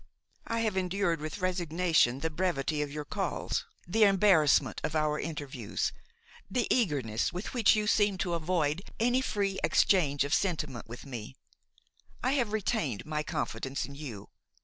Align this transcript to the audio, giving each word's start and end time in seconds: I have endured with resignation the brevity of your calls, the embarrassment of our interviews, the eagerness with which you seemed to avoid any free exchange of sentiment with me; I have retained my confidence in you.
I 0.47 0.61
have 0.61 0.75
endured 0.77 1.21
with 1.21 1.41
resignation 1.41 2.21
the 2.21 2.31
brevity 2.31 2.81
of 2.81 2.91
your 2.91 3.05
calls, 3.05 3.67
the 3.87 4.03
embarrassment 4.03 4.81
of 4.83 4.95
our 4.95 5.19
interviews, 5.19 5.91
the 6.49 6.65
eagerness 6.75 7.31
with 7.31 7.53
which 7.53 7.75
you 7.75 7.85
seemed 7.85 8.19
to 8.21 8.33
avoid 8.33 8.81
any 8.99 9.21
free 9.21 9.59
exchange 9.63 10.23
of 10.23 10.33
sentiment 10.33 10.87
with 10.87 11.05
me; 11.05 11.35
I 12.23 12.31
have 12.31 12.51
retained 12.51 13.05
my 13.05 13.21
confidence 13.21 13.85
in 13.85 13.93
you. 13.93 14.29